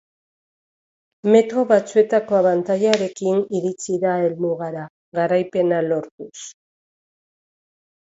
Metro 1.35 1.65
batzuetako 1.71 2.39
abantailarekin 2.41 3.45
iritsi 3.61 4.01
da 4.07 4.17
helmugara, 4.25 4.89
garaipena 5.23 5.87
lortuz. 5.93 6.35